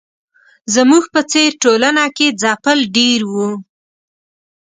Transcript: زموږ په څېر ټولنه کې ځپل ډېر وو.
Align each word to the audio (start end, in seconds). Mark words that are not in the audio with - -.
زموږ 0.75 1.03
په 1.13 1.21
څېر 1.31 1.51
ټولنه 1.63 2.03
کې 2.15 2.27
ځپل 2.41 2.79
ډېر 2.97 3.19
وو. 3.33 3.49